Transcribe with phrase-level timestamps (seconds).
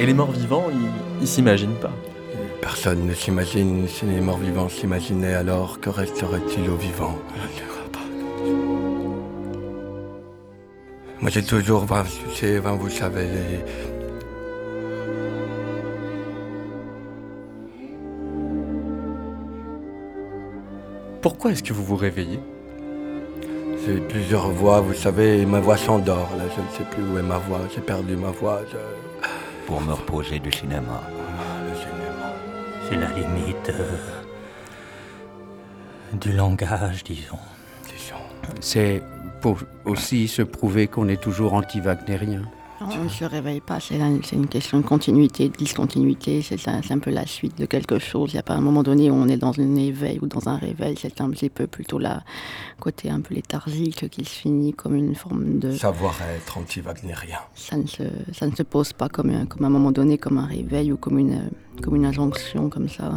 [0.00, 0.64] Et les morts vivants,
[1.20, 1.92] ils, s'imaginent pas.
[2.62, 7.18] Personne ne s'imagine, si les morts vivants s'imaginaient alors, que resterait-il aux vivants?
[11.20, 13.60] Moi j'ai toujours, ben, vous savez,
[21.20, 22.40] Pourquoi est-ce que vous vous réveillez?
[23.84, 26.30] J'ai plusieurs voix, vous savez, ma voix s'endort.
[26.38, 27.60] Là, je ne sais plus où est ma voix.
[27.74, 28.62] J'ai perdu ma voix.
[29.70, 31.00] Pour me reposer du cinéma.
[31.00, 32.34] Ah, le cinéma.
[32.88, 33.96] C'est la limite euh,
[36.12, 37.38] du langage, disons.
[37.84, 38.16] Disons.
[38.60, 39.00] C'est
[39.40, 42.42] pour aussi se prouver qu'on est toujours anti-wagnérien.
[42.82, 43.98] On ne se réveille pas, c'est
[44.32, 48.32] une question de continuité, de discontinuité, c'est un, un, peu la suite de quelque chose.
[48.32, 50.48] Il n'y a pas un moment donné où on est dans un éveil ou dans
[50.48, 52.22] un réveil, c'est un petit peu plutôt la
[52.78, 55.72] côté un peu léthargique qui se finit comme une forme de...
[55.72, 57.40] Savoir être anti-wagnérien.
[57.54, 60.38] Ça ne, se, ça ne se pose pas comme, un, comme un moment donné, comme
[60.38, 61.50] un réveil ou comme une,
[61.82, 63.12] comme une injonction comme ça.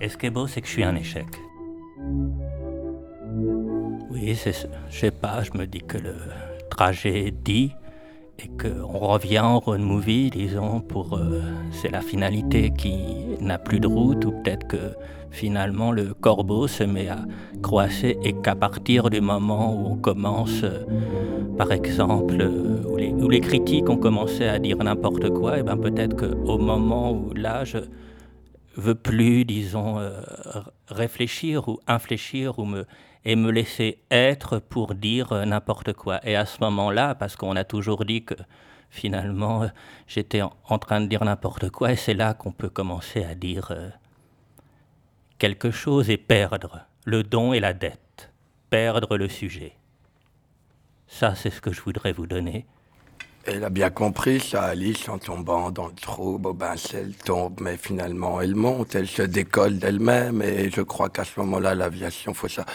[0.00, 1.26] Et ce qui est beau, c'est que je suis un échec.
[4.10, 6.14] Oui, c'est je sais pas, je me dis que le
[6.70, 7.72] trajet dit
[8.42, 11.40] et qu'on revient en road movie, disons, pour euh,
[11.72, 12.96] c'est la finalité qui
[13.40, 14.94] n'a plus de route, ou peut-être que
[15.30, 17.18] finalement le corbeau se met à
[17.62, 20.84] croisser et qu'à partir du moment où on commence, euh,
[21.56, 25.62] par exemple, euh, où, les, où, les, critiques ont commencé à dire n'importe quoi, et
[25.62, 27.78] ben peut-être qu'au moment où là je
[28.76, 29.96] veux plus, disons,
[30.88, 32.86] réfléchir ou infléchir ou me
[33.24, 36.20] et me laisser être pour dire euh, n'importe quoi.
[36.26, 38.34] Et à ce moment-là, parce qu'on a toujours dit que
[38.88, 39.68] finalement euh,
[40.06, 43.68] j'étais en, train de dire n'importe quoi, et c'est là qu'on peut commencer à dire
[43.70, 43.90] euh,
[45.38, 48.30] quelque chose et perdre le don et la dette,
[48.70, 49.72] perdre le sujet.
[51.06, 52.66] Ça, c'est ce que je voudrais vous donner.
[53.44, 56.38] Elle a bien compris ça, Alice, en tombant dans le trou.
[56.38, 61.08] Bon ben, elle tombe, mais finalement, elle monte, elle se décolle d'elle-même, et je crois
[61.08, 62.66] qu'à ce moment-là, l'aviation, faut ça.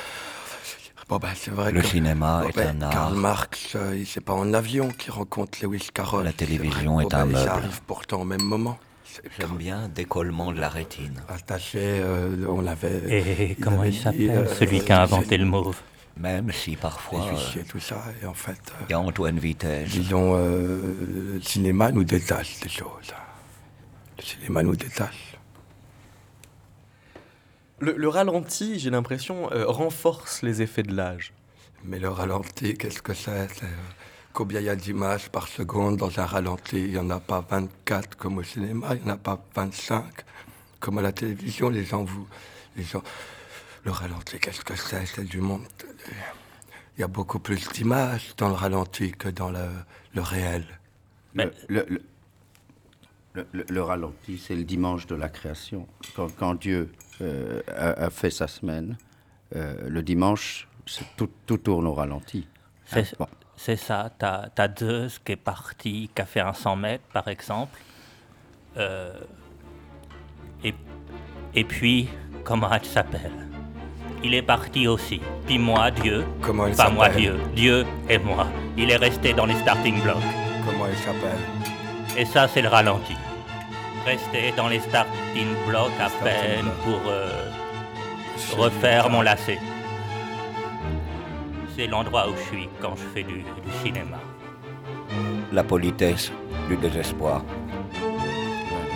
[1.08, 1.72] Bon ben, c'est vrai.
[1.72, 2.92] Le cinéma est un art.
[2.92, 6.24] Karl Marx, euh, c'est pas en avion qu'il rencontre Lewis Carroll.
[6.24, 7.46] La télévision est, un meuble.
[7.46, 8.80] Ça arrive pourtant au même moment.
[9.40, 11.22] J'aime bien décollement de la rétine.
[11.30, 13.50] Attaché, euh, on l'avait.
[13.52, 15.78] Et comment il, s'appelle, euh, celui qui a inventé le mauve
[16.18, 17.26] même si parfois.
[17.26, 18.58] Euh, tout ça, et en fait.
[18.88, 19.90] Il y a Antoine Vitesse.
[19.90, 23.14] Disons, le cinéma nous détache des choses.
[24.18, 25.36] Le cinéma nous détache.
[27.80, 31.34] Le, ralenti, j'ai l'impression, euh, renforce les effets de l'âge.
[31.84, 33.50] Mais le ralenti, qu'est-ce que c'est?
[34.34, 36.78] Combien il y a d'images par seconde dans un ralenti?
[36.78, 40.06] Il n'y en a pas 24 comme au cinéma, il n'y en a pas 25
[40.80, 41.70] comme à la télévision.
[41.70, 42.28] Les gens vous.
[42.78, 43.04] Les gens,
[43.84, 45.06] le ralenti, qu'est-ce que c'est?
[45.06, 45.66] C'est du monde.
[46.98, 49.68] Il y a beaucoup plus d'images dans le ralenti que dans le,
[50.14, 50.66] le réel.
[51.34, 52.02] Mais le, le,
[53.52, 55.88] le ralenti, c'est le dimanche de la création.
[56.16, 56.90] Quand, quand Dieu
[57.22, 58.98] euh, a, fait sa semaine.
[59.56, 60.68] Euh, le dimanche,
[61.16, 62.46] tout, tout, tourne au ralenti.
[62.86, 64.12] C'est ça.
[64.20, 67.80] Tu as, as, Zeus qui est parti, qui a fait un 100 mètres, par exemple.
[68.78, 69.14] Euh,
[70.64, 70.74] et,
[71.54, 72.10] et puis,
[72.44, 73.32] comment elle s'appelle?
[74.24, 75.22] Il est parti aussi.
[75.46, 76.26] Puis moi, Dieu.
[76.42, 77.38] Comment il Pas moi, Dieu.
[77.56, 78.48] Dieu et moi.
[78.76, 80.18] Il est resté dans les starting blocks.
[80.66, 81.40] Comment il s'appelle?
[82.18, 83.16] Et ça, c'est le ralenti
[84.06, 87.50] rester dans les starting blocks à peine pour euh,
[88.58, 89.60] refaire mon lacet.
[91.76, 94.18] C'est l'endroit où je suis quand je fais du, du cinéma.
[95.52, 96.32] La politesse
[96.70, 97.44] du désespoir.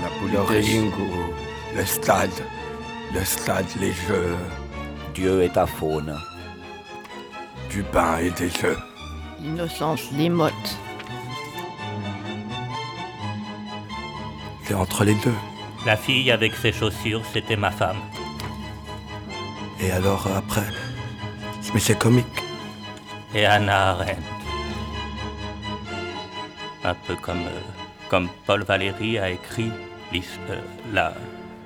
[0.01, 0.67] La politesse.
[0.73, 2.31] Le le stade,
[3.13, 4.35] le stade, les jeux.
[5.13, 6.15] Dieu est ta faune.
[7.69, 8.77] Du pain et des jeux.
[9.41, 10.77] L'innocence, les mottes.
[14.73, 15.35] Entre les deux.
[15.85, 17.97] La fille avec ses chaussures, c'était ma femme.
[19.79, 20.67] Et alors après?
[21.73, 22.25] Mais c'est comique.
[23.33, 24.21] Et Anna Arendt.
[26.83, 27.59] Un peu comme, euh,
[28.09, 29.71] comme Paul Valéry a écrit
[30.13, 30.61] euh,
[30.91, 31.13] la...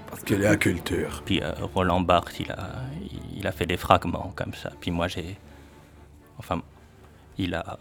[0.09, 1.21] Parce est à culture.
[1.25, 2.69] Puis euh, Roland Barthes, il a,
[3.35, 4.71] il a fait des fragments comme ça.
[4.79, 5.37] Puis moi, j'ai...
[6.37, 6.61] Enfin,
[7.37, 7.77] il a...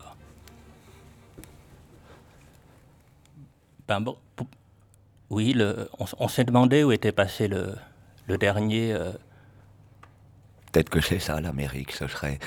[3.89, 4.17] Ben bon,
[5.33, 7.75] oui, le, on, s'est demandé où était passé le,
[8.27, 8.93] le dernier.
[8.93, 9.13] Euh,
[10.71, 12.39] Peut-être que c'est ça l'Amérique, ce serait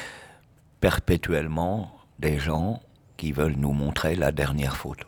[0.81, 2.83] perpétuellement des gens
[3.17, 5.07] qui veulent nous montrer la dernière photo.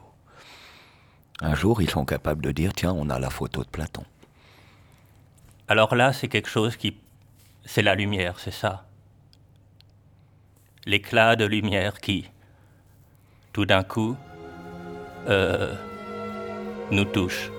[1.39, 4.06] Un jour, ils sont capables de dire, tiens, on a la photo de Platon.
[5.68, 6.97] Alors là, c'est quelque chose qui...
[7.63, 8.88] C'est la lumière, c'est ça.
[10.88, 12.27] L'éclat de lumière qui,
[13.53, 14.18] tout d'un coup,
[15.27, 15.75] euh,
[16.89, 17.51] nous touche.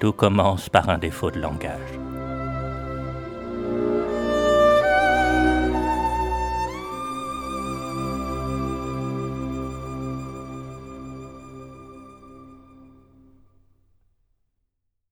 [0.00, 2.09] Tout commence par un défaut de langage.